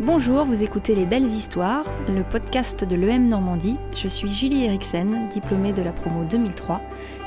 Bonjour, 0.00 0.46
vous 0.46 0.62
écoutez 0.62 0.94
Les 0.94 1.04
Belles 1.04 1.26
Histoires, 1.26 1.84
le 2.08 2.22
podcast 2.22 2.84
de 2.84 2.96
l'EM 2.96 3.28
Normandie. 3.28 3.76
Je 3.94 4.08
suis 4.08 4.32
Julie 4.32 4.64
Eriksen, 4.64 5.28
diplômée 5.28 5.74
de 5.74 5.82
la 5.82 5.92
promo 5.92 6.24
2003, 6.24 6.80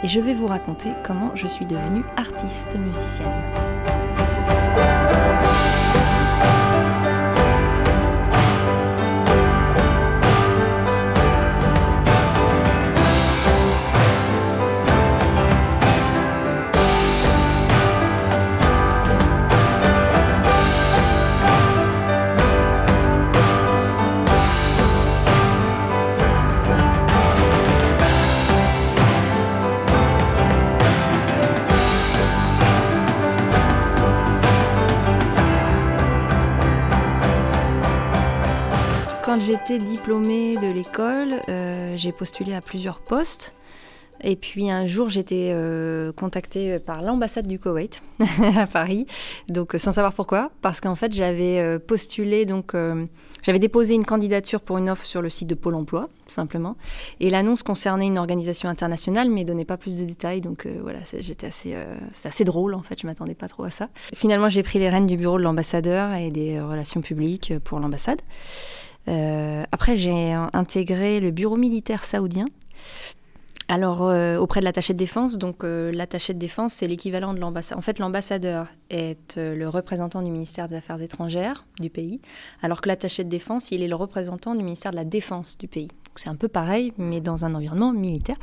et 0.04 0.08
je 0.08 0.20
vais 0.20 0.34
vous 0.34 0.48
raconter 0.48 0.90
comment 1.06 1.36
je 1.36 1.46
suis 1.46 1.68
devenue 1.68 2.02
artiste 2.18 2.76
musicienne. 2.80 3.73
Quand 39.26 39.40
j'étais 39.40 39.80
diplômée 39.80 40.58
de 40.58 40.70
l'école, 40.70 41.36
euh, 41.48 41.94
j'ai 41.96 42.12
postulé 42.12 42.54
à 42.54 42.60
plusieurs 42.60 43.00
postes. 43.00 43.54
Et 44.22 44.36
puis 44.36 44.70
un 44.70 44.86
jour, 44.86 45.08
j'étais 45.08 45.52
euh, 45.54 46.12
contactée 46.12 46.78
par 46.78 47.02
l'ambassade 47.02 47.48
du 47.48 47.58
Koweït 47.58 48.04
à 48.58 48.68
Paris, 48.68 49.06
donc 49.48 49.76
sans 49.78 49.94
savoir 49.94 50.14
pourquoi, 50.14 50.52
parce 50.62 50.82
qu'en 50.82 50.96
fait 50.96 51.14
j'avais 51.14 51.60
euh, 51.60 51.80
postulé, 51.80 52.46
donc 52.46 52.76
j'avais 53.42 53.60
déposé 53.60 53.96
une 53.96 54.06
candidature 54.06 54.60
pour 54.60 54.78
une 54.78 54.90
offre 54.90 55.06
sur 55.06 55.22
le 55.22 55.30
site 55.30 55.48
de 55.48 55.56
Pôle 55.56 55.76
Emploi, 55.76 56.10
tout 56.26 56.34
simplement, 56.34 56.76
et 57.22 57.30
l'annonce 57.30 57.64
concernait 57.64 58.08
une 58.08 58.18
organisation 58.18 58.68
internationale, 58.68 59.30
mais 59.30 59.46
donnait 59.46 59.66
pas 59.66 59.78
plus 59.78 59.98
de 59.98 60.06
détails, 60.06 60.42
donc 60.42 60.68
voilà, 60.82 61.00
j'étais 61.20 61.48
assez, 61.48 61.76
c'est 62.12 62.28
assez 62.28 62.44
drôle 62.44 62.76
en 62.76 62.84
fait, 62.84 63.00
je 63.02 63.08
m'attendais 63.08 63.36
pas 63.36 63.48
trop 63.48 63.64
à 63.64 63.70
ça. 63.70 63.90
Finalement, 64.14 64.48
j'ai 64.48 64.64
pris 64.64 64.80
les 64.80 64.90
rênes 64.90 65.08
du 65.08 65.18
bureau 65.18 65.38
de 65.38 65.44
l'ambassadeur 65.44 66.14
et 66.14 66.30
des 66.30 66.62
relations 66.62 67.02
publiques 67.02 67.54
pour 67.64 67.80
l'ambassade. 67.80 68.22
Euh, 69.08 69.64
après, 69.72 69.96
j'ai 69.96 70.34
intégré 70.54 71.20
le 71.20 71.32
bureau 71.32 71.58
militaire 71.58 72.04
saoudien. 72.04 72.46
Alors, 73.70 74.04
euh, 74.04 74.38
auprès 74.38 74.60
de 74.60 74.66
l'attaché 74.66 74.94
de 74.94 75.00
défense, 75.00 75.38
donc 75.38 75.64
euh, 75.64 75.92
l'attaché 75.92 76.34
de 76.34 76.40
défense, 76.40 76.74
c'est 76.74 76.88
l'équivalent 76.88 77.34
de 77.34 77.40
l'ambassadeur. 77.40 77.80
En 77.80 77.82
fait, 77.82 77.98
l'ambassadeur 77.98 78.68
est 78.90 79.38
le 79.38 79.68
représentant 79.68 80.22
du 80.22 80.30
ministère 80.30 80.68
des 80.68 80.76
Affaires 80.76 81.02
étrangères 81.02 81.66
du 81.80 81.90
pays, 81.90 82.22
alors 82.62 82.82
que 82.82 82.90
l'attaché 82.90 83.24
de 83.24 83.30
défense, 83.30 83.72
il 83.72 83.82
est 83.82 83.88
le 83.88 83.96
représentant 83.96 84.54
du 84.54 84.64
ministère 84.64 84.92
de 84.92 84.98
la 84.98 85.06
Défense 85.06 85.58
du 85.58 85.68
pays. 85.68 85.88
C'est 86.16 86.30
un 86.30 86.36
peu 86.36 86.48
pareil, 86.48 86.94
mais 86.98 87.22
dans 87.22 87.46
un 87.46 87.56
environnement 87.56 87.92
militaire. 87.92 88.36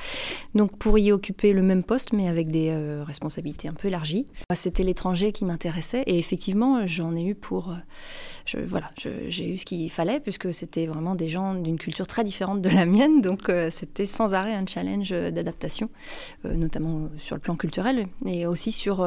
Donc 0.55 0.77
pour 0.79 0.99
y 0.99 1.13
occuper 1.13 1.53
le 1.53 1.63
même 1.63 1.85
poste, 1.85 2.13
mais 2.13 2.29
avec 2.29 2.51
des 2.51 2.71
euh, 2.71 3.05
responsabilités 3.07 3.69
un 3.69 3.73
peu 3.73 3.89
élargies. 3.89 4.27
C'était 4.55 4.83
l'étranger 4.83 5.33
qui 5.33 5.45
m'intéressait, 5.45 6.03
et 6.07 6.19
effectivement, 6.19 6.87
j'en 6.87 7.15
ai 7.15 7.23
eu 7.23 7.35
pour... 7.35 7.71
Euh, 7.71 8.65
voilà, 8.67 8.91
j'ai 8.97 9.49
eu 9.49 9.59
ce 9.59 9.65
qu'il 9.65 9.91
fallait, 9.91 10.19
puisque 10.19 10.53
c'était 10.53 10.87
vraiment 10.87 11.15
des 11.15 11.29
gens 11.29 11.55
d'une 11.55 11.79
culture 11.79 12.07
très 12.07 12.25
différente 12.25 12.61
de 12.61 12.69
la 12.69 12.85
mienne, 12.85 13.21
donc 13.21 13.49
euh, 13.49 13.71
c'était 13.71 14.07
sans 14.07 14.35
arrêt 14.35 14.55
un 14.55 14.67
challenge 14.67 15.11
d'adaptation, 15.11 15.89
notamment 16.45 17.09
sur 17.17 17.37
le 17.37 17.41
plan 17.41 17.55
culturel, 17.55 18.09
et 18.27 18.47
aussi 18.47 18.73
sur 18.73 19.07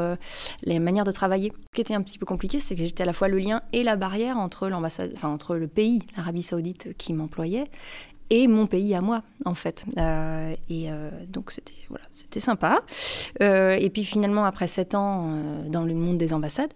les 0.64 0.80
manières 0.80 1.04
de 1.04 1.12
travailler. 1.12 1.52
Ce 1.72 1.76
qui 1.76 1.82
était 1.82 1.94
un 1.94 2.02
petit 2.02 2.18
peu 2.18 2.26
compliqué, 2.26 2.60
c'est 2.60 2.76
que 2.76 2.82
j'étais 2.82 3.04
à 3.04 3.06
la 3.06 3.14
fois 3.14 3.28
le 3.28 3.38
lien 3.38 3.62
et 3.74 3.84
la 3.84 3.98
barrière 3.98 4.38
entre 4.38 4.72
enfin 4.72 5.30
entre 5.30 5.56
le 5.56 5.68
pays, 5.68 6.02
l'Arabie 6.16 6.44
Saoudite, 6.44 6.96
qui 6.98 7.14
m'employait, 7.14 7.66
et 8.34 8.48
mon 8.48 8.66
pays 8.66 8.96
à 8.96 9.02
moi, 9.02 9.22
en 9.46 9.54
fait. 9.54 9.86
Euh, 10.00 10.56
et 10.68 10.92
euh, 10.92 11.12
donc, 11.28 11.52
c'était 11.52 11.72
voilà, 11.88 12.04
sympa. 12.12 12.82
Euh, 13.42 13.78
et 13.80 13.92
puis, 13.92 14.04
finalement, 14.04 14.46
après 14.46 14.66
sept 14.66 14.96
ans 14.96 15.38
dans 15.68 15.84
le 15.84 15.94
monde 15.94 16.18
des 16.18 16.34
ambassades, 16.34 16.74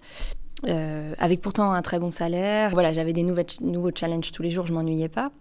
avec 0.63 1.41
pourtant 1.41 1.72
un 1.72 1.81
très 1.81 1.97
bon 1.97 2.12
salaire, 2.12 2.69
voilà, 2.72 2.94
j'avais 2.94 3.13
des 3.13 3.23
nouveaux 3.23 3.91
challenges 3.94 4.31
tous 4.31 4.44
les 4.44 4.51
jours, 4.51 4.67
je 4.67 4.73
m'ennuyais 4.73 5.09
pas. 5.09 5.31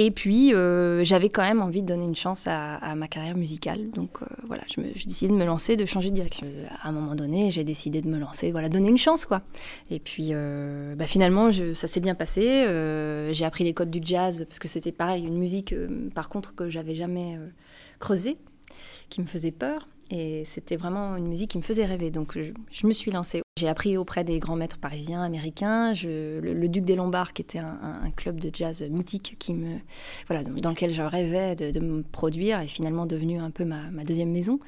Et 0.00 0.12
puis, 0.12 0.54
euh, 0.54 1.02
j'avais 1.02 1.28
quand 1.28 1.42
même 1.42 1.60
envie 1.60 1.82
de 1.82 1.88
donner 1.88 2.04
une 2.04 2.14
chance 2.14 2.46
à, 2.46 2.94
ma 2.94 3.08
carrière 3.08 3.36
musicale. 3.36 3.90
Donc, 3.90 4.22
euh, 4.22 4.26
voilà, 4.46 4.62
j'ai 4.68 5.06
décidé 5.06 5.32
de 5.32 5.36
me 5.36 5.44
lancer, 5.44 5.76
de 5.76 5.86
changer 5.86 6.10
de 6.10 6.14
direction. 6.14 6.46
À 6.82 6.88
un 6.88 6.92
moment 6.92 7.16
donné, 7.16 7.50
j'ai 7.50 7.64
décidé 7.64 8.00
de 8.00 8.08
me 8.08 8.18
lancer, 8.18 8.52
voilà, 8.52 8.68
donner 8.68 8.90
une 8.90 8.96
chance, 8.96 9.26
quoi. 9.26 9.42
Et 9.90 9.98
puis, 9.98 10.28
euh, 10.30 10.94
bah, 10.94 11.08
finalement, 11.08 11.50
ça 11.74 11.88
s'est 11.88 11.98
bien 11.98 12.14
passé. 12.14 12.64
j'ai 13.32 13.44
appris 13.44 13.64
les 13.64 13.74
codes 13.74 13.90
du 13.90 14.00
jazz, 14.00 14.46
parce 14.48 14.60
que 14.60 14.68
c'était 14.68 14.92
pareil, 14.92 15.26
une 15.26 15.36
musique, 15.36 15.74
par 16.14 16.28
contre, 16.28 16.54
que 16.54 16.70
j'avais 16.70 16.94
jamais 16.94 17.36
creusée, 17.98 18.38
qui 19.08 19.20
me 19.20 19.26
faisait 19.26 19.50
peur. 19.50 19.88
Et 20.10 20.44
c'était 20.46 20.76
vraiment 20.76 21.16
une 21.16 21.28
musique 21.28 21.50
qui 21.50 21.58
me 21.58 21.62
faisait 21.62 21.84
rêver. 21.84 22.10
Donc 22.10 22.38
je, 22.70 22.86
me 22.86 22.92
suis 22.92 23.10
lancée. 23.10 23.42
J'ai 23.58 23.68
appris 23.68 23.96
auprès 23.98 24.24
des 24.24 24.38
grands 24.38 24.56
maîtres 24.56 24.78
parisiens, 24.78 25.22
américains. 25.22 25.92
le, 26.02 26.66
Duc 26.68 26.84
des 26.84 26.96
Lombards, 26.96 27.32
qui 27.32 27.42
était 27.42 27.58
un, 27.58 28.10
club 28.16 28.40
de 28.40 28.50
jazz 28.52 28.82
mythique 28.90 29.36
qui 29.38 29.54
me, 29.54 29.78
voilà, 30.26 30.44
dans 30.44 30.70
lequel 30.70 30.92
je 30.92 31.02
rêvais 31.02 31.54
de, 31.56 31.80
me 31.80 32.02
produire, 32.02 32.60
est 32.60 32.68
finalement 32.68 33.06
devenu 33.06 33.38
un 33.38 33.50
peu 33.50 33.64
ma, 33.64 33.90
deuxième 34.04 34.30
maison. 34.30 34.60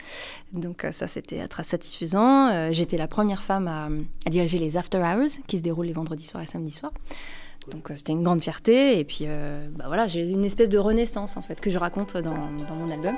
Donc 0.52 0.86
ça, 0.92 1.06
c'était 1.06 1.46
très 1.48 1.64
satisfaisant. 1.64 2.48
Euh, 2.48 2.68
j'étais 2.72 2.96
la 2.96 3.08
première 3.08 3.42
femme 3.42 3.68
à, 3.68 3.88
diriger 4.28 4.58
les 4.58 4.76
After 4.76 4.98
Hours, 4.98 5.40
qui 5.46 5.58
se 5.58 5.62
déroulent 5.62 5.86
les 5.86 5.92
vendredis 5.92 6.24
soirs 6.24 6.42
et 6.42 6.46
samedis 6.46 6.70
soirs. 6.70 6.92
Donc 7.70 7.90
euh, 7.90 7.94
c'était 7.96 8.12
une 8.12 8.22
grande 8.22 8.42
fierté. 8.42 8.98
Et 8.98 9.04
puis 9.04 9.20
euh, 9.22 9.68
bah, 9.74 9.84
voilà, 9.86 10.06
j'ai 10.06 10.28
une 10.28 10.44
espèce 10.44 10.68
de 10.68 10.78
renaissance 10.78 11.36
en 11.36 11.42
fait 11.42 11.60
que 11.60 11.70
je 11.70 11.78
raconte 11.78 12.16
dans 12.16 12.34
mon 12.34 12.90
album. 12.90 13.16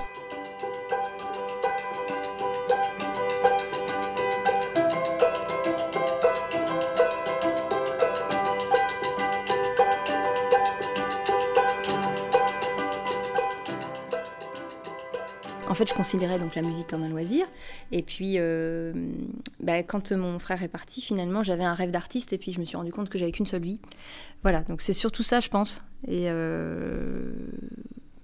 Fait, 15.83 15.91
je 15.91 15.97
considérais 15.97 16.39
donc 16.39 16.55
la 16.55 16.63
musique 16.63 16.87
comme 16.87 17.03
un 17.03 17.09
loisir. 17.09 17.47
Et 17.91 18.03
puis, 18.03 18.35
euh, 18.37 18.93
bah, 19.61 19.83
quand 19.83 20.13
mon 20.13 20.39
frère 20.39 20.63
est 20.63 20.69
parti, 20.69 21.01
finalement, 21.01 21.43
j'avais 21.43 21.65
un 21.65 21.75
rêve 21.75 21.91
d'artiste. 21.91 22.33
Et 22.33 22.39
puis, 22.39 22.53
je 22.53 22.61
me 22.61 22.65
suis 22.65 22.77
rendu 22.77 22.93
compte 22.93 23.09
que 23.09 23.19
j'avais 23.19 23.33
qu'une 23.33 23.47
seule 23.47 23.63
vie. 23.63 23.81
Voilà, 24.43 24.63
donc 24.63 24.81
c'est 24.81 24.93
surtout 24.93 25.23
ça, 25.23 25.41
je 25.41 25.49
pense. 25.49 25.83
Et 26.07 26.25
euh, 26.27 27.33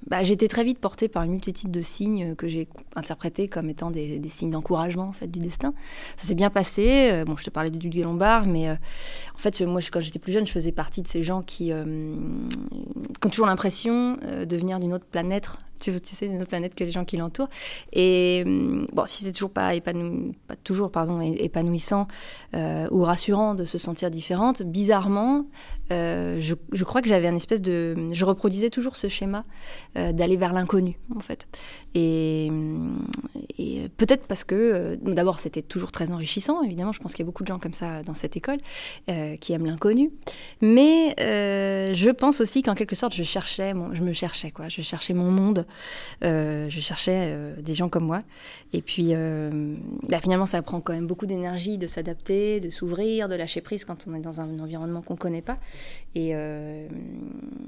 bah, 0.06 0.22
été 0.22 0.48
très 0.48 0.64
vite 0.64 0.78
portée 0.78 1.08
par 1.08 1.22
une 1.22 1.32
multitude 1.32 1.70
de 1.70 1.80
signes 1.80 2.34
que 2.34 2.48
j'ai 2.48 2.68
interprétés 2.96 3.48
comme 3.48 3.68
étant 3.68 3.90
des, 3.90 4.20
signes 4.28 4.50
d'encouragement 4.50 5.04
en 5.04 5.12
fait 5.12 5.28
du 5.28 5.38
destin. 5.38 5.74
Ça 6.16 6.26
s'est 6.26 6.34
bien 6.34 6.50
passé. 6.50 7.10
Euh, 7.12 7.24
bon, 7.24 7.36
je 7.36 7.44
te 7.44 7.50
parlais 7.50 7.70
du 7.70 7.78
Duc 7.78 7.94
Lombard, 7.94 8.46
mais 8.46 8.70
en 8.70 9.38
fait, 9.38 9.60
moi, 9.62 9.80
quand 9.92 10.00
j'étais 10.00 10.18
plus 10.18 10.32
jeune, 10.32 10.46
je 10.46 10.52
faisais 10.52 10.72
partie 10.72 11.02
de 11.02 11.08
ces 11.08 11.22
gens 11.22 11.42
qui, 11.42 11.72
ont 11.72 13.28
toujours 13.30 13.46
l'impression 13.46 14.16
de 14.16 14.56
venir 14.56 14.80
d'une 14.80 14.92
autre 14.92 15.06
planète. 15.06 15.58
Tu, 15.80 16.00
tu 16.00 16.14
sais, 16.14 16.28
d'une 16.28 16.38
autre 16.38 16.48
planète 16.48 16.74
que 16.74 16.84
les 16.84 16.90
gens 16.90 17.04
qui 17.04 17.16
l'entourent. 17.16 17.48
Et 17.92 18.44
bon, 18.92 19.06
si 19.06 19.24
c'est 19.24 19.32
toujours 19.32 19.50
pas, 19.50 19.72
toujours 20.64 20.90
pardon, 20.90 21.20
épanouissant 21.20 22.08
ou 22.54 23.02
rassurant 23.02 23.54
de 23.54 23.64
se 23.64 23.78
sentir 23.78 24.10
différente, 24.10 24.62
bizarrement, 24.62 25.46
je, 25.90 26.54
je, 26.72 26.84
crois 26.84 27.02
que 27.02 27.08
j'avais 27.08 27.28
un 27.28 27.36
espèce 27.36 27.62
de, 27.62 27.96
je 28.12 28.24
reproduisais 28.24 28.70
toujours 28.70 28.96
ce 28.96 29.08
schéma 29.08 29.44
euh, 29.96 30.12
d'aller 30.12 30.36
vers 30.36 30.52
l'inconnu, 30.52 30.98
en 31.16 31.20
fait. 31.20 31.48
Et, 31.94 32.50
peut-être 33.96 34.26
parce 34.26 34.44
que, 34.44 34.54
euh, 34.54 34.96
d'abord, 35.00 35.40
c'était 35.40 35.62
toujours 35.62 35.92
très 35.92 36.10
enrichissant, 36.10 36.62
évidemment, 36.62 36.92
je 36.92 37.00
pense 37.00 37.12
qu'il 37.12 37.24
y 37.24 37.26
a 37.26 37.30
beaucoup 37.30 37.42
de 37.42 37.48
gens 37.48 37.58
comme 37.58 37.72
ça 37.72 38.02
dans 38.02 38.14
cette 38.14 38.36
école 38.36 38.58
euh, 39.08 39.36
qui 39.36 39.52
aiment 39.52 39.66
l'inconnu. 39.66 40.10
Mais 40.60 41.14
je 41.18 42.10
pense 42.10 42.40
aussi 42.40 42.62
qu'en 42.62 42.74
quelque 42.74 42.96
sorte, 42.96 43.14
je 43.14 43.22
cherchais, 43.22 43.72
je 43.92 44.02
me 44.02 44.12
cherchais, 44.12 44.50
quoi. 44.50 44.68
Je 44.68 44.82
cherchais 44.82 45.14
mon 45.14 45.30
monde, 45.30 45.66
je 46.22 46.80
cherchais 46.80 47.34
des 47.58 47.74
gens 47.74 47.88
comme 47.88 48.04
moi. 48.04 48.20
Et 48.72 48.82
puis, 48.82 49.14
bah, 50.08 50.20
finalement, 50.20 50.46
ça 50.46 50.60
prend 50.62 50.80
quand 50.80 50.92
même 50.92 51.06
beaucoup 51.06 51.26
d'énergie 51.26 51.78
de 51.78 51.86
s'adapter, 51.86 52.60
de 52.60 52.70
s'ouvrir, 52.70 53.28
de 53.28 53.34
lâcher 53.34 53.60
prise 53.60 53.84
quand 53.84 54.06
on 54.06 54.14
est 54.14 54.20
dans 54.20 54.40
un 54.40 54.58
environnement 54.58 55.02
qu'on 55.02 55.14
ne 55.14 55.18
connaît 55.18 55.42
pas. 55.42 55.58
Et 56.14 56.34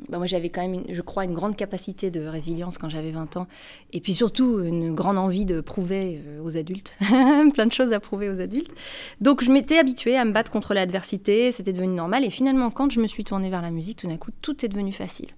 bah, 0.09 0.19
moi, 0.19 0.27
j'avais 0.27 0.51
quand 0.51 0.67
même, 0.67 0.83
je 0.89 1.03
crois, 1.03 1.25
une 1.25 1.35
grande 1.35 1.57
capacité 1.57 2.11
de 2.11 2.25
résilience 2.27 2.79
quand 2.79 2.89
j'avais 2.89 3.11
20 3.11 3.37
ans. 3.37 3.47
Et 3.93 4.01
puis 4.01 4.15
surtout, 4.15 4.61
une 4.63 4.95
grande 4.95 5.19
envie 5.19 5.45
de 5.45 5.61
prouver 5.61 6.21
euh, 6.27 6.43
aux 6.43 6.57
adultes. 6.57 6.97
Plein 7.55 7.67
de 7.67 7.73
choses 7.73 7.93
à 7.93 8.01
prouver 8.01 8.29
aux 8.29 8.41
adultes. 8.41 8.73
Donc 9.21 9.43
je 9.43 9.51
m'étais 9.51 9.79
habituée 9.79 10.17
à 10.17 10.25
me 10.25 10.33
battre 10.33 10.51
contre 10.51 10.75
l'adversité, 10.75 11.53
c'était 11.53 11.73
devenu 11.73 11.95
normal. 11.95 12.25
Et 12.25 12.31
finalement, 12.31 12.71
quand 12.71 12.91
je 12.91 13.01
me 13.01 13.07
suis 13.07 13.25
tournée 13.25 13.51
vers 13.51 13.63
la 13.63 13.71
musique, 13.71 13.99
tout 13.99 14.09
d'un 14.09 14.17
coup, 14.17 14.31
tout 14.43 14.65
est 14.65 14.69
devenu 14.69 14.93
facile. 14.93 15.29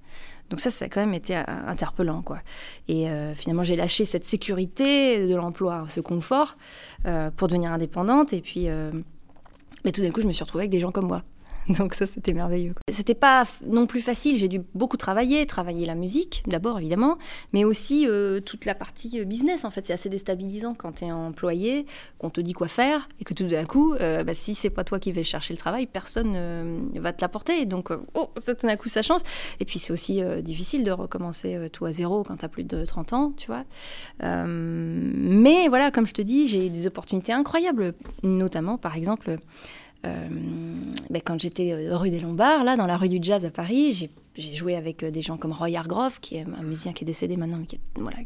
Donc 0.50 0.60
ça, 0.60 0.70
ça 0.70 0.84
a 0.84 0.88
quand 0.88 1.00
même 1.00 1.14
été 1.14 1.36
euh, 1.36 1.42
interpellant, 1.66 2.22
quoi. 2.22 2.38
Et 2.88 3.08
euh, 3.08 3.34
finalement, 3.34 3.64
j'ai 3.64 3.76
lâché 3.76 4.04
cette 4.04 4.24
sécurité 4.24 5.26
de 5.26 5.34
l'emploi, 5.34 5.86
ce 5.88 6.00
confort, 6.00 6.56
pour 7.36 7.48
devenir 7.48 7.72
indépendante. 7.72 8.32
Et 8.32 8.40
puis, 8.40 8.68
mais 9.84 9.92
tout 9.92 10.02
d'un 10.02 10.10
coup, 10.10 10.20
je 10.20 10.26
me 10.26 10.32
suis 10.32 10.44
retrouvée 10.44 10.62
avec 10.62 10.70
des 10.70 10.80
gens 10.80 10.92
comme 10.92 11.06
moi. 11.06 11.22
Donc 11.68 11.94
ça, 11.94 12.06
c'était 12.06 12.32
merveilleux. 12.32 12.74
C'était 12.90 13.14
pas 13.14 13.44
non 13.66 13.86
plus 13.86 14.00
facile. 14.00 14.36
J'ai 14.36 14.48
dû 14.48 14.60
beaucoup 14.74 14.96
travailler, 14.96 15.46
travailler 15.46 15.86
la 15.86 15.94
musique 15.94 16.42
d'abord 16.46 16.78
évidemment, 16.78 17.18
mais 17.52 17.64
aussi 17.64 18.06
euh, 18.08 18.40
toute 18.40 18.64
la 18.64 18.74
partie 18.74 19.20
euh, 19.20 19.24
business. 19.24 19.64
En 19.64 19.70
fait, 19.70 19.86
c'est 19.86 19.92
assez 19.92 20.08
déstabilisant 20.08 20.74
quand 20.74 20.92
tu 20.92 21.04
es 21.04 21.12
employé, 21.12 21.86
qu'on 22.18 22.30
te 22.30 22.40
dit 22.40 22.52
quoi 22.52 22.68
faire 22.68 23.08
et 23.20 23.24
que 23.24 23.34
tout 23.34 23.44
d'un 23.44 23.64
coup, 23.64 23.94
euh, 23.94 24.24
bah, 24.24 24.34
si 24.34 24.54
c'est 24.54 24.70
pas 24.70 24.84
toi 24.84 24.98
qui 24.98 25.12
vais 25.12 25.24
chercher 25.24 25.54
le 25.54 25.58
travail, 25.58 25.86
personne 25.86 26.32
ne 26.32 27.00
va 27.00 27.12
te 27.12 27.20
l'apporter. 27.20 27.66
Donc, 27.66 27.90
oh, 28.14 28.30
ça 28.36 28.54
tout 28.54 28.66
d'un 28.66 28.76
coup, 28.76 28.88
ça 28.88 29.02
change. 29.02 29.20
Et 29.60 29.64
puis 29.64 29.78
c'est 29.78 29.92
aussi 29.92 30.22
difficile 30.42 30.84
de 30.84 30.90
recommencer 30.90 31.68
tout 31.72 31.84
à 31.84 31.92
zéro 31.92 32.22
quand 32.22 32.36
tu 32.36 32.44
as 32.44 32.48
plus 32.48 32.64
de 32.64 32.84
30 32.84 33.12
ans, 33.12 33.32
tu 33.36 33.46
vois. 33.46 33.64
mais 34.20 35.68
voilà, 35.68 35.90
comme 35.90 36.06
je 36.06 36.12
te 36.12 36.22
dis, 36.22 36.48
j'ai 36.48 36.68
des 36.70 36.86
opportunités 36.86 37.32
incroyables, 37.32 37.94
notamment 38.22 38.78
par 38.78 38.96
exemple. 38.96 39.38
Ben, 41.12 41.20
quand 41.22 41.38
j'étais 41.38 41.74
rue 41.90 42.08
des 42.08 42.20
Lombards, 42.20 42.64
là, 42.64 42.74
dans 42.74 42.86
la 42.86 42.96
rue 42.96 43.10
du 43.10 43.18
Jazz 43.20 43.44
à 43.44 43.50
Paris, 43.50 44.08
j'ai 44.34 44.54
joué 44.54 44.76
avec 44.76 45.02
euh, 45.02 45.10
des 45.10 45.20
gens 45.20 45.36
comme 45.36 45.52
Roy 45.52 45.76
Hargrove, 45.76 46.20
qui 46.20 46.36
est 46.36 46.46
un 46.58 46.62
musicien 46.62 46.94
qui 46.94 47.04
est 47.04 47.06
décédé 47.06 47.36
maintenant, 47.36 47.58
mais 47.58 47.66
qui 47.66 47.76
est, 47.76 47.80
voilà, 47.96 48.16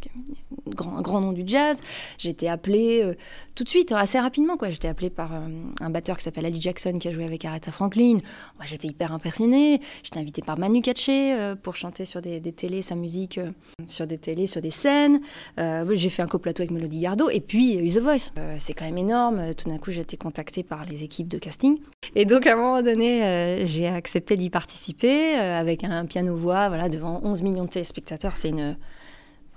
grand, 0.68 1.00
grand 1.00 1.20
nom 1.20 1.32
du 1.32 1.42
jazz. 1.44 1.80
J'ai 2.18 2.30
été 2.30 2.48
appelée 2.48 3.02
euh, 3.02 3.14
tout 3.54 3.64
de 3.64 3.68
suite, 3.68 3.92
assez 3.92 4.18
rapidement. 4.18 4.56
quoi. 4.56 4.70
J'étais 4.70 4.88
appelée 4.88 5.10
par 5.10 5.34
euh, 5.34 5.48
un 5.80 5.90
batteur 5.90 6.16
qui 6.16 6.22
s'appelle 6.22 6.46
Ali 6.46 6.60
Jackson, 6.60 6.98
qui 6.98 7.08
a 7.08 7.12
joué 7.12 7.24
avec 7.24 7.44
Aretha 7.44 7.72
Franklin. 7.72 8.18
Moi, 8.56 8.66
j'étais 8.66 8.88
hyper 8.88 9.12
impressionnée. 9.12 9.80
J'étais 10.02 10.20
invitée 10.20 10.42
par 10.42 10.58
Manu 10.58 10.80
Katché 10.82 11.36
pour 11.62 11.76
chanter 11.76 12.04
sur 12.04 12.20
des, 12.20 12.40
des 12.40 12.52
télés, 12.52 12.82
sa 12.82 12.94
musique, 12.94 13.40
sur 13.88 14.06
des 14.06 14.18
télés, 14.18 14.46
sur 14.46 14.60
des 14.60 14.70
scènes. 14.70 15.20
j'ai 15.56 16.08
fait 16.08 16.22
un 16.22 16.26
coplateau 16.26 16.62
avec 16.62 16.70
Melody 16.70 17.00
Gardot. 17.00 17.30
Et 17.30 17.40
puis, 17.40 17.78
The 17.92 17.98
Voice. 17.98 18.30
c'est 18.58 18.74
quand 18.74 18.84
même 18.84 18.98
énorme. 18.98 19.54
Tout 19.54 19.68
d'un 19.68 19.78
coup, 19.78 19.90
j'ai 19.90 20.02
été 20.02 20.16
contactée 20.16 20.62
par 20.62 20.84
les 20.84 21.04
équipes 21.04 21.28
de 21.28 21.38
casting. 21.38 21.78
Et 22.14 22.24
donc, 22.24 22.46
à 22.46 22.52
un 22.52 22.56
moment 22.56 22.82
donné, 22.82 23.64
j'ai 23.64 23.88
accepté 23.88 24.36
d'y 24.36 24.50
participer 24.50 25.34
avec 25.36 25.84
un 25.84 25.96
un 25.96 26.06
piano-voix, 26.06 26.68
voilà, 26.68 26.88
devant 26.88 27.20
11 27.24 27.42
millions 27.42 27.64
de 27.64 27.70
téléspectateurs, 27.70 28.36
c'est 28.36 28.50
une, 28.50 28.76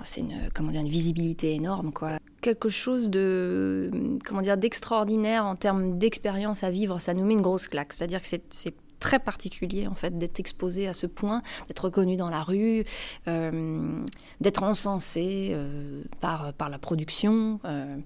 c'est 0.06 0.22
une, 0.22 0.50
comment 0.54 0.72
dire, 0.72 0.82
une 0.82 0.90
visibilité 0.90 1.54
énorme, 1.54 1.92
quoi. 1.92 2.18
Quelque 2.42 2.70
chose 2.70 3.10
de, 3.10 3.92
comment 4.26 4.42
dire, 4.42 4.58
d'extraordinaire 4.58 5.46
en 5.46 5.56
termes 5.56 5.98
d'expérience 5.98 6.64
à 6.64 6.70
vivre, 6.70 7.00
ça 7.00 7.14
nous 7.14 7.26
met 7.26 7.34
une 7.34 7.42
grosse 7.42 7.68
claque. 7.68 7.92
C'est-à-dire 7.92 8.22
que 8.22 8.28
c'est 8.28 8.74
très 9.00 9.20
particulier 9.20 9.88
en 9.88 9.96
fait 9.96 10.18
d'être 10.18 10.40
exposé 10.40 10.88
à 10.88 10.94
ce 10.94 11.08
point, 11.08 11.42
d'être 11.68 11.86
reconnu 11.86 12.16
dans 12.18 12.30
la 12.30 12.44
rue, 12.44 12.84
euh, 13.28 14.04
d'être 14.42 14.64
encensé 14.64 15.52
euh, 15.54 16.04
par, 16.20 16.54
la 16.70 16.78
production 16.78 17.60
euh, 17.66 17.98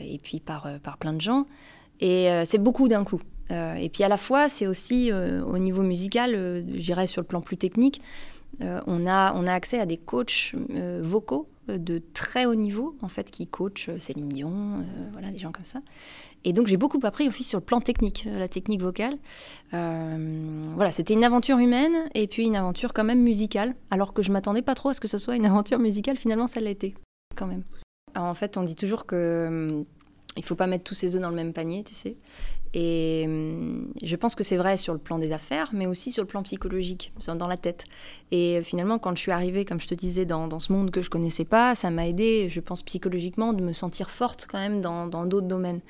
et 0.00 0.18
puis 0.18 0.40
par, 0.40 0.68
par 0.82 0.96
plein 0.96 1.12
de 1.12 1.20
gens. 1.20 1.46
Et 2.00 2.28
c'est 2.44 2.58
beaucoup 2.58 2.88
d'un 2.88 3.04
coup. 3.04 3.20
Et 3.50 3.88
puis 3.90 4.02
à 4.02 4.08
la 4.08 4.16
fois, 4.16 4.48
c'est 4.48 4.66
aussi 4.66 5.12
au 5.12 5.58
niveau 5.58 5.82
musical, 5.82 6.64
j'irais 6.74 7.06
sur 7.06 7.20
le 7.20 7.26
plan 7.26 7.40
plus 7.40 7.56
technique, 7.56 8.00
on, 8.60 9.06
a, 9.06 9.32
on 9.34 9.46
a 9.46 9.52
accès 9.52 9.78
à 9.78 9.86
des 9.86 9.96
coachs 9.96 10.54
vocaux 11.00 11.48
de 11.68 12.02
très 12.12 12.44
haut 12.44 12.54
niveau, 12.54 12.96
en 13.02 13.08
fait, 13.08 13.30
qui 13.30 13.46
coachent 13.46 13.90
Céline 13.98 14.28
Dion, 14.28 14.84
voilà, 15.12 15.30
des 15.30 15.38
gens 15.38 15.52
comme 15.52 15.64
ça. 15.64 15.80
Et 16.44 16.52
donc 16.52 16.66
j'ai 16.66 16.76
beaucoup 16.76 16.98
appris 17.04 17.28
aussi 17.28 17.44
sur 17.44 17.58
le 17.58 17.64
plan 17.64 17.80
technique, 17.80 18.26
la 18.30 18.48
technique 18.48 18.82
vocale. 18.82 19.16
voilà, 19.70 20.90
c'était 20.90 21.14
une 21.14 21.24
aventure 21.24 21.58
humaine 21.58 22.08
et 22.14 22.26
puis 22.26 22.44
une 22.44 22.56
aventure 22.56 22.92
quand 22.92 23.04
même 23.04 23.22
musicale, 23.22 23.74
alors 23.90 24.12
que 24.12 24.22
je 24.22 24.32
m'attendais 24.32 24.62
pas 24.62 24.74
trop 24.74 24.90
à 24.90 24.94
ce 24.94 25.00
que 25.00 25.08
ce 25.08 25.18
soit 25.18 25.36
une 25.36 25.46
aventure 25.52 25.78
musicale. 25.78 26.16
Finalement, 26.16 26.46
ça 26.46 26.60
l'a 26.60 26.70
été 26.70 26.94
quand 27.36 27.46
même. 27.46 27.62
en 28.16 28.34
fait, 28.34 28.56
on 28.56 28.62
dit 28.62 28.76
toujours 28.76 29.06
que 29.06 29.46
hum, 29.48 29.84
il 30.36 30.44
faut 30.44 30.54
pas 30.54 30.66
mettre 30.66 30.84
tous 30.84 30.94
ses 30.94 31.14
œufs 31.14 31.20
dans 31.20 31.30
le 31.30 31.36
même 31.36 31.52
panier, 31.52 31.84
tu 31.84 31.94
sais. 31.94 32.16
Et 32.74 33.24
hum, 33.26 33.92
je 34.02 34.16
pense 34.16 34.34
que 34.34 34.42
c'est 34.42 34.56
vrai 34.56 34.78
sur 34.78 34.94
le 34.94 34.98
plan 34.98 35.18
des 35.18 35.32
affaires, 35.32 35.70
mais 35.74 35.86
aussi 35.86 36.10
sur 36.10 36.22
le 36.22 36.26
plan 36.26 36.42
psychologique, 36.42 37.12
dans 37.26 37.46
la 37.46 37.58
tête. 37.58 37.84
Et 38.30 38.62
finalement, 38.62 38.98
quand 38.98 39.14
je 39.14 39.20
suis 39.20 39.30
arrivée, 39.30 39.66
comme 39.66 39.78
je 39.78 39.86
te 39.86 39.94
disais, 39.94 40.24
dans, 40.24 40.58
ce 40.58 40.72
monde 40.72 40.90
que 40.90 41.02
je 41.02 41.10
connaissais 41.10 41.44
pas, 41.44 41.74
ça 41.74 41.90
m'a 41.90 42.08
aidé, 42.08 42.48
je 42.48 42.60
pense 42.60 42.82
psychologiquement, 42.82 43.52
de 43.52 43.62
me 43.62 43.74
sentir 43.74 44.10
forte 44.10 44.46
quand 44.50 44.58
même 44.58 44.80
dans 44.80 45.26
d'autres 45.26 45.46
domaines, 45.46 45.80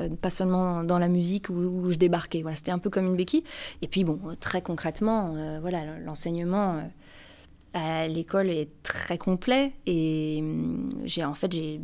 euh, 0.00 0.08
pas 0.08 0.30
seulement 0.30 0.82
dans 0.82 0.98
la 0.98 1.08
musique 1.08 1.48
où, 1.48 1.92
je 1.92 1.96
débarquais. 1.96 2.42
Voilà, 2.42 2.56
c'était 2.56 2.72
un 2.72 2.78
peu 2.80 2.90
comme 2.90 3.06
une 3.06 3.16
béquille. 3.16 3.44
Et 3.82 3.86
puis 3.86 4.02
bon, 4.02 4.18
très 4.40 4.62
concrètement, 4.62 5.34
euh, 5.36 5.58
voilà, 5.60 5.98
l'enseignement. 6.00 6.76
Euh, 6.76 6.80
à 7.74 8.06
l'école 8.06 8.50
est 8.50 8.68
très 8.82 9.16
complet 9.16 9.72
et 9.86 10.40
hum, 10.42 10.90
j'ai 11.04 11.24
en 11.24 11.32
fait 11.32 11.50
j'ai 11.52 11.80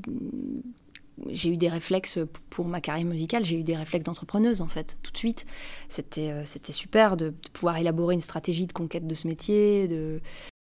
j'ai 1.29 1.51
eu 1.51 1.57
des 1.57 1.69
réflexes 1.69 2.19
pour 2.51 2.67
ma 2.67 2.81
carrière 2.81 3.07
musicale, 3.07 3.45
j'ai 3.45 3.57
eu 3.59 3.63
des 3.63 3.77
réflexes 3.77 4.05
d'entrepreneuse 4.05 4.63
en 4.63 4.69
fait, 4.69 4.99
tout 5.03 5.13
de 5.13 5.17
suite. 5.17 5.47
C'était 5.89 6.31
euh, 6.31 6.45
super 6.71 7.17
de, 7.17 7.35
pouvoir 7.53 7.77
élaborer 7.79 8.15
une 8.15 8.21
stratégie 8.21 8.67
de 8.67 8.73
conquête 8.73 9.07
de 9.07 9.15
ce 9.15 9.27
métier, 9.27 9.89
de, 9.89 10.21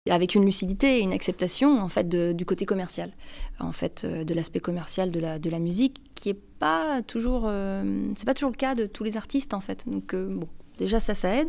avec 0.08 0.34
une 0.34 0.44
lucidité 0.44 0.98
et 0.98 1.00
une 1.00 1.12
acceptation 1.12 1.80
en 1.80 1.88
fait 1.88 2.08
du 2.08 2.44
côté 2.44 2.66
commercial, 2.66 3.12
en 3.60 3.72
fait 3.72 4.04
euh, 4.04 4.24
de 4.24 4.34
l'aspect 4.34 4.60
commercial 4.60 5.10
de 5.10 5.20
la, 5.20 5.38
de 5.38 5.50
la 5.50 5.58
musique 5.58 6.00
qui 6.14 6.30
est 6.30 6.40
pas 6.58 7.02
toujours, 7.02 7.44
euh, 7.46 8.12
pas 8.24 8.34
toujours 8.34 8.50
le 8.50 8.56
cas 8.56 8.74
de 8.74 8.86
tous 8.86 9.04
les 9.04 9.16
artistes 9.16 9.54
en 9.54 9.60
fait. 9.60 9.84
Donc 9.86 10.14
bon, 10.14 10.48
Déjà, 10.78 11.00
ça, 11.00 11.14
ça 11.14 11.34
aide. 11.34 11.48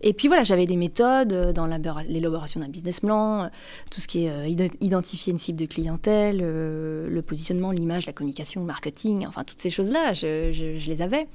Et 0.00 0.12
puis 0.12 0.28
voilà, 0.28 0.44
j'avais 0.44 0.66
des 0.66 0.76
méthodes 0.76 1.32
euh, 1.32 1.52
dans 1.52 1.66
l'élaboration 1.66 2.60
d'un 2.60 2.68
business 2.68 3.00
plan, 3.00 3.44
euh, 3.44 3.48
tout 3.90 4.00
ce 4.00 4.06
qui 4.06 4.26
est 4.26 4.30
euh, 4.30 4.68
identifier 4.80 5.32
une 5.32 5.38
cible 5.38 5.58
de 5.58 5.66
clientèle, 5.66 6.38
le 6.38 7.22
positionnement, 7.22 7.72
l'image, 7.72 8.06
la 8.06 8.12
communication, 8.12 8.60
le 8.60 8.66
marketing, 8.66 9.26
enfin 9.26 9.44
toutes 9.44 9.60
ces 9.60 9.70
choses-là, 9.70 10.12
je, 10.12 10.86
les 10.86 11.02
avais. 11.02 11.26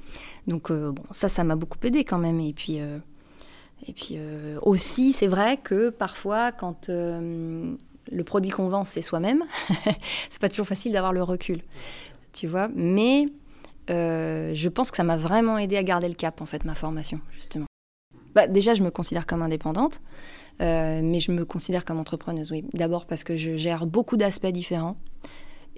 Donc 0.46 0.72
bon, 0.72 1.02
ça, 1.10 1.28
ça 1.28 1.44
m'a 1.44 1.56
beaucoup 1.56 1.78
aidé 1.84 2.04
quand 2.04 2.18
même. 2.18 2.40
Et 2.40 2.52
puis, 2.52 2.76
et 2.76 3.92
puis 3.92 4.18
aussi, 4.62 5.12
c'est 5.12 5.26
vrai 5.26 5.56
que 5.56 5.90
parfois, 5.90 6.52
quand 6.52 6.88
le 6.88 8.24
produit 8.24 8.50
qu'on 8.50 8.68
vend, 8.68 8.84
c'est 8.84 9.02
soi-même, 9.02 9.44
c'est 10.30 10.40
pas 10.40 10.48
toujours 10.48 10.66
facile 10.66 10.92
d'avoir 10.92 11.12
le 11.12 11.22
recul, 11.22 11.62
tu 12.32 12.46
vois. 12.46 12.68
Mais 12.74 13.26
euh, 13.90 14.52
je 14.54 14.68
pense 14.68 14.90
que 14.90 14.96
ça 14.96 15.04
m'a 15.04 15.16
vraiment 15.16 15.58
aidé 15.58 15.76
à 15.76 15.82
garder 15.82 16.08
le 16.08 16.14
cap, 16.14 16.40
en 16.40 16.46
fait, 16.46 16.64
ma 16.64 16.74
formation, 16.74 17.20
justement. 17.32 17.66
Bah, 18.34 18.46
déjà, 18.46 18.74
je 18.74 18.82
me 18.82 18.90
considère 18.90 19.26
comme 19.26 19.42
indépendante, 19.42 20.00
euh, 20.60 21.00
mais 21.02 21.20
je 21.20 21.32
me 21.32 21.44
considère 21.44 21.84
comme 21.84 21.98
entrepreneuse, 21.98 22.50
oui. 22.50 22.64
D'abord 22.74 23.06
parce 23.06 23.24
que 23.24 23.36
je 23.36 23.56
gère 23.56 23.86
beaucoup 23.86 24.16
d'aspects 24.16 24.46
différents. 24.46 24.96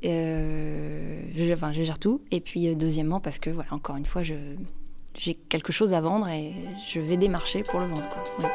Euh, 0.05 1.23
je, 1.35 1.53
enfin, 1.53 1.73
je 1.73 1.83
gère 1.83 1.99
tout. 1.99 2.23
Et 2.31 2.41
puis, 2.41 2.75
deuxièmement, 2.75 3.21
parce 3.21 3.39
que, 3.39 3.51
voilà, 3.51 3.73
encore 3.73 3.97
une 3.97 4.07
fois, 4.07 4.23
j'ai 4.23 5.35
quelque 5.49 5.73
chose 5.73 5.93
à 5.93 6.01
vendre 6.01 6.29
et 6.29 6.53
je 6.89 7.01
vais 7.01 7.17
démarcher 7.17 7.63
pour 7.63 7.81
le 7.81 7.87
vendre. 7.87 8.09
Quoi. 8.37 8.51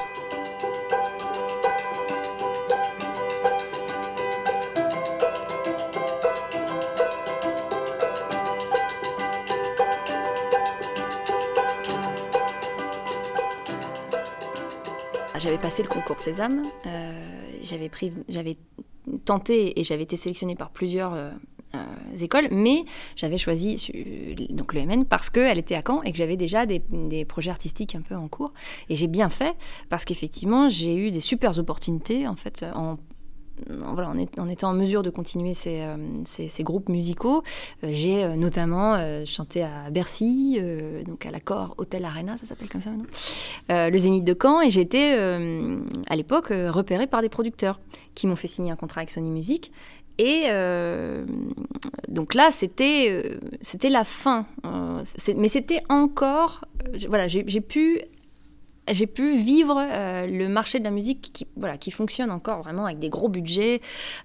J'avais 15.44 15.57
passé 15.57 15.83
le 15.83 15.90
concours 15.90 16.19
Sésame, 16.19 16.64
euh, 16.85 17.12
j'avais 17.66 17.92
j'avais 18.30 18.56
tenté 19.26 19.78
et 19.78 19.83
j'avais 19.83 20.04
été 20.04 20.16
sélectionnée 20.16 20.56
par 20.56 20.69
plusieurs 20.69 21.14
euh, 21.14 21.31
euh, 21.76 21.83
écoles, 22.18 22.47
mais 22.50 22.85
j'avais 23.18 23.38
choisi 23.38 23.92
donc 24.52 24.73
le 24.73 24.85
MN 24.85 25.04
parce 25.04 25.30
qu'elle 25.30 25.57
était 25.57 25.76
à 25.76 25.81
Caen 25.85 26.02
et 26.04 26.14
que 26.14 26.18
j'avais 26.18 26.38
déjà 26.38 26.66
des, 26.66 26.81
des, 26.90 27.26
projets 27.26 27.52
artistiques 27.52 27.94
un 27.94 28.02
peu 28.02 28.16
en 28.16 28.30
cours. 28.30 28.54
Et 28.88 28.95
j'ai 28.95 29.07
bien 29.07 29.30
fait 29.30 29.54
parce 29.90 30.06
qu'effectivement 30.06 30.69
j'ai 30.69 30.95
eu 30.95 31.12
des 31.12 31.19
super 31.19 31.57
opportunités 31.59 32.26
en 32.26 32.38
fait 32.38 32.66
en 32.73 32.97
en, 33.69 34.50
étant 34.50 34.69
en 34.69 34.74
mesure 34.74 35.04
de 35.04 35.10
continuer 35.10 35.54
ces, 35.54 35.81
euh, 35.81 36.64
groupes 36.64 36.90
musicaux, 36.90 37.44
euh, 37.83 37.90
j'ai 37.92 38.24
euh, 38.24 38.36
notamment 38.36 38.98
chanté 39.26 39.64
à 39.64 39.90
Bercy, 39.92 40.60
donc 41.06 41.26
à 41.26 41.31
l'accord 41.31 41.76
Hôtel 41.78 42.06
Arena, 42.06 42.38
ça 42.38 42.45
s'appelle 42.45 42.69
comme 42.69 42.81
ça 42.81 42.92
maintenant, 42.92 43.90
le 43.90 43.98
Zénith 43.98 44.24
de 44.24 44.36
Caen, 44.40 44.62
et 44.62 44.69
j'ai 44.69 44.81
été 44.81 45.14
à 45.14 46.16
l'époque 46.16 46.48
repérée 46.50 47.07
par 47.07 47.22
des 47.22 47.30
producteurs 47.30 47.80
qui 48.16 48.28
m'ont 48.28 48.36
fait 48.36 48.48
signer 48.48 48.72
un 48.72 48.76
contrat 48.76 49.02
avec 49.02 49.10
Sony 49.10 49.30
Music. 49.30 49.72
Et 50.18 50.44
donc 52.07 52.33
là, 52.33 52.52
c'était 52.52 53.38
c'était 53.62 53.90
la 53.90 54.04
fin. 54.04 54.45
mais 55.36 55.50
c'était 55.50 55.81
encore... 55.90 56.66
voilà, 57.07 57.28
j'ai 57.28 57.62
pu 57.62 58.02
j'ai 58.92 59.07
pu 59.07 59.37
vivre 59.37 59.78
euh, 59.80 60.28
le 60.28 60.49
marché 60.49 60.80
de 60.80 60.83
la 60.83 60.92
musique 60.92 61.30
qui, 61.33 61.47
voilà, 61.56 61.78
qui 61.78 61.92
fonctionne 61.92 62.31
encore 62.31 62.61
vraiment 62.61 62.85
avec 62.85 62.99
des 62.99 63.09
gros 63.09 63.30
budgets. 63.30 63.81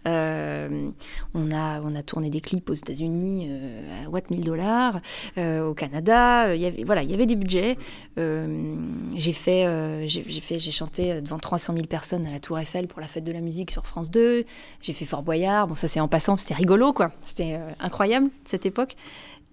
Euh, 0.07 0.91
on, 1.35 1.53
a, 1.53 1.81
on 1.83 1.95
a 1.95 2.03
tourné 2.03 2.29
des 2.29 2.41
clips 2.41 2.69
aux 2.69 2.75
États-Unis 2.75 3.47
euh, 3.49 4.05
à 4.05 4.09
Watt 4.09 4.31
1000 4.31 4.45
dollars, 4.45 5.01
au 5.37 5.75
Canada. 5.75 6.55
Il 6.55 6.61
y 6.61 6.67
avait, 6.67 6.85
voilà, 6.85 7.03
il 7.03 7.11
y 7.11 7.15
avait 7.15 7.27
des 7.27 7.37
budgets. 7.37 7.77
j'ai 8.17 9.33
fait, 9.33 10.09
j'ai, 10.09 10.59
j'ai 10.59 10.71
chanté 10.71 11.21
devant 11.21 11.39
300 11.39 11.75
000 11.75 11.87
personnes 11.87 12.27
à 12.27 12.33
la 12.33 12.41
Tour 12.41 12.59
Eiffel 12.59 12.89
pour 12.89 13.01
la 13.01 13.07
fête 13.09 13.25
de 13.25 13.33
la 13.33 13.41
musique 13.41 13.71
sur 13.71 13.87
France 13.87 14.11
2. 14.11 14.45
J'ai 14.81 14.93
fait 14.93 15.05
Fort 15.05 15.23
Boyard. 15.23 15.69
Bon, 15.69 15.75
ça 15.75 15.89
c'est 15.89 16.01
en 16.01 16.09
passant, 16.09 16.37
c'était 16.37 16.55
rigolo, 16.55 16.93
quoi. 16.93 17.13
C'était 17.25 17.61
incroyable 17.79 18.31
cette 18.45 18.67
époque. 18.67 18.97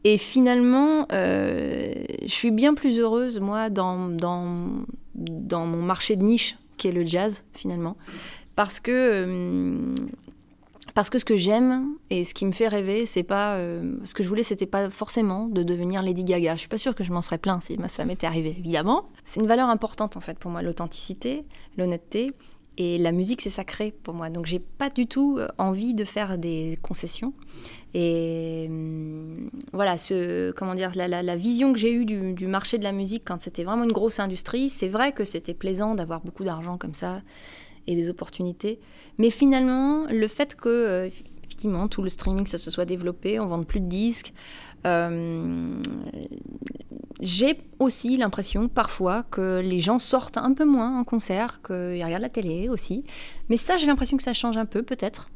Et 0.08 0.20
finalement, 0.20 1.08
euh, 1.12 1.92
je 2.22 2.32
suis 2.32 2.52
bien 2.52 2.76
plus 2.76 3.00
heureuse, 3.00 3.40
moi, 3.40 3.72
dans, 3.72 4.08
dans, 4.08 4.86
dans, 5.16 5.66
mon 5.66 5.82
marché 5.82 6.16
de 6.16 6.22
niche, 6.22 6.58
qui 6.78 6.88
est 6.88 6.92
le 6.92 7.04
jazz, 7.04 7.44
finalement. 7.54 7.98
Parce 8.56 8.80
que, 8.80 8.92
euh, 8.92 9.96
parce 10.94 11.10
que 11.10 11.18
ce 11.18 11.26
que 11.26 11.36
j'aime 11.36 11.96
et 12.12 12.24
ce 12.24 12.36
qui 12.36 12.46
me 12.46 12.52
fait 12.52 12.68
rêver, 12.68 13.08
c'est 13.08 13.24
pas. 13.24 13.56
Euh, 13.56 13.96
ce 14.04 14.14
que 14.14 14.22
je 14.22 14.30
voulais, 14.30 14.44
c'était 14.44 14.68
pas 14.68 14.92
forcément 14.92 15.48
de 15.48 15.64
devenir 15.64 16.04
Lady 16.04 16.24
Gaga. 16.24 16.54
Je 16.54 16.60
suis 16.60 16.70
pas 16.70 16.78
sûre 16.78 16.94
que 16.94 17.04
je 17.04 17.12
m'en 17.12 17.24
serais 17.24 17.40
plein 17.40 17.60
si 17.60 17.76
ça 17.88 18.06
m'était 18.06 18.28
arrivé, 18.28 18.56
évidemment. 18.60 19.10
C'est 19.26 19.40
une 19.40 19.48
valeur 19.48 19.70
importante, 19.70 20.18
en 20.18 20.22
fait, 20.22 20.38
pour 20.38 20.52
moi, 20.52 20.62
l'authenticité, 20.62 21.46
l'honnêteté. 21.80 22.32
Et 22.78 22.98
la 22.98 23.12
musique, 23.12 23.42
c'est 23.42 23.50
sacré 23.50 23.94
pour 24.04 24.14
moi. 24.14 24.30
Donc, 24.30 24.46
j'ai 24.46 24.60
pas 24.60 24.90
du 24.90 25.08
tout 25.08 25.40
envie 25.58 25.94
de 25.94 26.04
faire 26.04 26.38
des 26.38 26.78
concessions. 26.82 27.34
Et 27.98 28.66
hum, 28.68 29.50
voilà, 29.72 29.98
ce, 29.98 30.52
comment 30.52 30.76
dire, 30.76 30.92
la, 30.96 31.36
vision 31.38 31.72
que 31.72 31.80
j'ai 31.80 31.94
eue 31.94 32.04
du, 32.04 32.46
marché 32.46 32.78
de 32.78 32.84
la 32.84 32.92
musique 32.92 33.24
quand 33.26 33.40
c'était 33.40 33.64
vraiment 33.64 33.86
une 33.86 33.94
grosse 33.94 34.20
industrie, 34.20 34.70
c'est 34.70 34.90
vrai 34.90 35.14
que 35.14 35.24
c'était 35.24 35.54
plaisant 35.54 35.96
d'avoir 35.96 36.20
beaucoup 36.20 36.44
d'argent 36.44 36.78
comme 36.78 36.94
ça 36.94 37.22
et 37.88 37.96
des 37.96 38.10
opportunités. 38.10 38.80
Mais 39.18 39.30
finalement, 39.30 40.08
le 40.10 40.28
fait 40.28 40.56
que, 40.56 40.68
euh, 40.68 41.06
effectivement, 41.06 41.88
tout 41.88 42.02
le 42.02 42.10
streaming, 42.10 42.48
ça 42.48 42.58
se 42.58 42.70
soit 42.70 42.84
développé, 42.84 43.40
on 43.40 43.48
vende 43.48 43.66
plus 43.66 43.80
de 43.80 43.88
disques, 43.88 44.34
euh, 44.86 45.80
j'ai 47.20 47.60
aussi 47.80 48.18
l'impression 48.18 48.68
parfois 48.68 49.24
que 49.24 49.62
les 49.64 49.80
gens 49.80 50.00
sortent 50.00 50.38
un 50.38 50.54
peu 50.54 50.66
moins 50.66 51.00
en 51.00 51.04
concert, 51.04 51.62
qu'ils 51.66 52.04
regardent 52.04 52.22
la 52.22 52.30
télé 52.30 52.70
aussi. 52.70 53.04
Mais 53.50 53.58
ça, 53.58 53.78
j'ai 53.78 53.88
l'impression 53.88 54.18
que 54.18 54.24
ça 54.24 54.34
change 54.34 54.58
un 54.58 54.66
peu, 54.66 54.84
peut-être. 54.84 55.30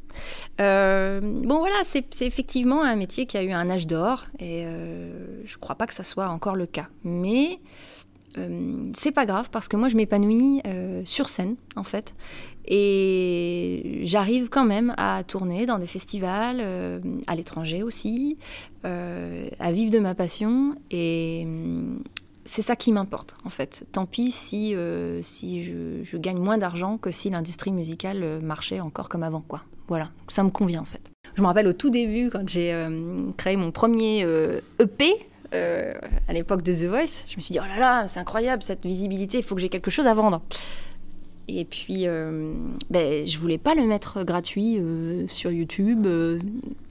Euh, 0.60 1.20
bon 1.20 1.58
voilà, 1.58 1.76
c'est 1.84 2.22
effectivement 2.22 2.82
un 2.82 2.96
métier 2.96 3.26
qui 3.26 3.36
a 3.36 3.42
eu 3.42 3.52
un 3.52 3.70
âge 3.70 3.86
d'or 3.86 4.26
et 4.38 4.64
euh, 4.64 5.42
je 5.44 5.54
ne 5.54 5.60
crois 5.60 5.76
pas 5.76 5.86
que 5.86 5.94
ça 5.94 6.02
soit 6.02 6.28
encore 6.28 6.56
le 6.56 6.66
cas. 6.66 6.88
Mais 7.04 7.60
euh, 8.38 8.84
c'est 8.94 9.12
pas 9.12 9.26
grave 9.26 9.50
parce 9.50 9.68
que 9.68 9.76
moi 9.76 9.88
je 9.88 9.96
m'épanouis 9.96 10.62
sur 11.04 11.28
scène 11.28 11.56
en 11.76 11.82
fait 11.82 12.14
et 12.66 14.00
j'arrive 14.04 14.48
quand 14.48 14.64
même 14.64 14.94
à 14.96 15.24
tourner 15.24 15.66
dans 15.66 15.78
des 15.78 15.86
festivals 15.86 16.60
à 17.26 17.34
l'étranger 17.34 17.82
aussi, 17.82 18.38
à 18.84 19.72
vivre 19.72 19.90
de 19.90 19.98
ma 19.98 20.14
passion 20.14 20.70
et 20.90 21.46
c'est 22.44 22.62
ça 22.62 22.76
qui 22.76 22.92
m'importe 22.92 23.36
en 23.44 23.50
fait. 23.50 23.86
Tant 23.90 24.06
pis 24.06 24.30
si, 24.30 24.76
si 25.22 25.64
je, 25.64 26.04
je, 26.04 26.16
gagne 26.16 26.38
moins 26.38 26.58
d'argent 26.58 26.98
que 26.98 27.10
si 27.10 27.30
l'industrie 27.30 27.72
musicale 27.72 28.40
marchait 28.42 28.80
encore 28.80 29.08
comme 29.08 29.24
avant 29.24 29.40
quoi. 29.40 29.64
Voilà, 29.88 30.10
ça 30.28 30.44
me 30.44 30.50
convient 30.50 30.82
en 30.82 30.84
fait. 30.84 31.10
Je 31.34 31.42
me 31.42 31.46
rappelle 31.46 31.66
au 31.68 31.72
tout 31.72 31.90
début, 31.90 32.30
quand 32.30 32.48
j'ai 32.48 32.72
euh, 32.72 33.30
créé 33.36 33.56
mon 33.56 33.70
premier 33.70 34.26
EP, 34.78 35.12
euh, 35.54 35.94
euh, 35.94 35.94
à 36.28 36.32
l'époque 36.32 36.62
de 36.62 36.72
The 36.72 36.84
Voice, 36.84 37.24
je 37.28 37.36
me 37.36 37.40
suis 37.40 37.52
dit, 37.52 37.58
oh 37.60 37.66
là 37.66 37.78
là, 37.78 38.08
c'est 38.08 38.20
incroyable 38.20 38.62
cette 38.62 38.84
visibilité, 38.84 39.38
il 39.38 39.44
faut 39.44 39.54
que 39.54 39.60
j'ai 39.60 39.68
quelque 39.68 39.90
chose 39.90 40.06
à 40.06 40.14
vendre. 40.14 40.42
Et 41.48 41.64
puis, 41.64 42.06
ben, 42.90 43.26
je 43.26 43.38
voulais 43.38 43.58
pas 43.58 43.74
le 43.74 43.84
mettre 43.84 44.22
gratuit 44.22 44.80
sur 45.26 45.50
YouTube. 45.50 46.06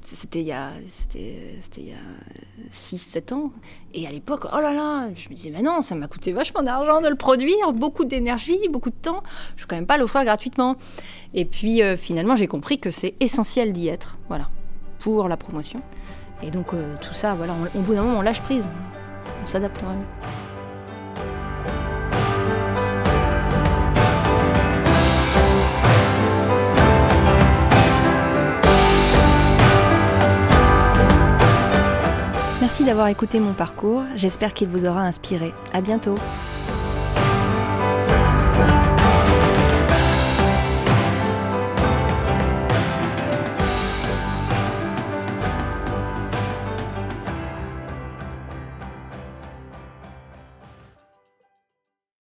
c'était 0.04 0.42
il 0.42 0.48
y 0.48 0.52
a, 0.52 0.72
c'était, 0.92 1.56
il 1.78 1.88
y 1.88 1.94
a 1.94 2.74
6-7 2.74 3.34
ans. 3.34 3.52
Et 3.94 4.06
à 4.06 4.12
l'époque, 4.12 4.46
oh 4.54 4.60
là 4.60 4.74
là, 4.74 5.10
je 5.16 5.30
me 5.30 5.36
disais, 5.36 5.52
mais 5.52 5.62
non, 5.62 5.82
ça 5.82 5.96
m'a 5.96 6.08
coûté 6.08 6.32
vachement 6.32 6.62
d'argent 6.62 7.02
de 7.02 7.08
le 7.08 7.16
produire, 7.16 7.74
beaucoup 7.74 8.06
d'énergie, 8.06 8.60
beaucoup 8.70 8.90
de 8.90 8.96
temps. 9.02 9.24
Je 9.56 9.64
ne 9.64 9.68
quand 9.68 9.76
même 9.76 9.88
pas 9.88 9.98
l'offrir 9.98 10.24
gratuitement. 10.26 10.76
Et 11.34 11.46
puis 11.46 11.82
euh, 11.82 11.98
finalement, 11.98 12.36
j'ai 12.36 12.48
compris 12.48 12.80
que 12.80 12.92
c'est 12.92 13.16
essentiel 13.20 13.74
d'y 13.74 13.88
être, 13.88 14.18
voilà, 14.28 14.50
pour 15.00 15.28
la 15.28 15.38
promotion. 15.38 15.82
Et 16.42 16.52
donc 16.52 16.74
euh, 16.74 16.96
tout 17.02 17.14
ça, 17.14 17.34
voilà, 17.34 17.54
au 17.76 17.80
bout 17.82 17.94
d'un 17.94 18.04
moment, 18.04 18.20
on 18.20 18.22
lâche 18.22 18.42
prise, 18.42 18.68
on, 19.44 19.48
s'adapte. 19.48 19.84
Merci 32.62 32.86
d'avoir 32.86 33.08
écouté 33.08 33.40
mon 33.40 33.54
parcours, 33.54 34.04
j'espère 34.16 34.54
qu'il 34.54 34.70
vous 34.70 34.86
aura 34.86 35.02
inspiré. 35.02 35.54
À 35.74 35.82
bientôt 35.82 36.16